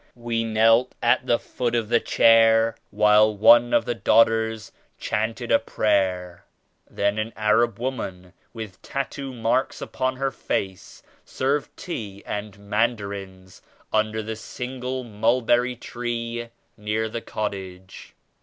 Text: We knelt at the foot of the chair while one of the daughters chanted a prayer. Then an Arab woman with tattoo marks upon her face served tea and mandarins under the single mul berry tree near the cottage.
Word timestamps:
We 0.15 0.43
knelt 0.43 0.95
at 1.03 1.27
the 1.27 1.37
foot 1.37 1.75
of 1.75 1.89
the 1.89 1.99
chair 1.99 2.75
while 2.89 3.37
one 3.37 3.71
of 3.71 3.85
the 3.85 3.93
daughters 3.93 4.71
chanted 4.97 5.51
a 5.51 5.59
prayer. 5.59 6.43
Then 6.89 7.19
an 7.19 7.31
Arab 7.37 7.77
woman 7.77 8.33
with 8.51 8.81
tattoo 8.81 9.31
marks 9.31 9.79
upon 9.79 10.15
her 10.15 10.31
face 10.31 11.03
served 11.23 11.69
tea 11.77 12.23
and 12.25 12.57
mandarins 12.67 13.61
under 13.93 14.23
the 14.23 14.35
single 14.35 15.03
mul 15.03 15.41
berry 15.41 15.75
tree 15.75 16.49
near 16.75 17.07
the 17.07 17.21
cottage. 17.21 18.15